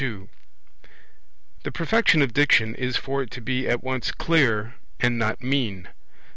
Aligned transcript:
22 0.01 0.29
The 1.61 1.71
perfection 1.71 2.23
of 2.23 2.33
Diction 2.33 2.73
is 2.73 2.97
for 2.97 3.21
it 3.21 3.29
to 3.29 3.39
be 3.39 3.67
at 3.67 3.83
once 3.83 4.11
clear 4.11 4.73
and 4.99 5.19
not 5.19 5.43
mean. 5.43 5.89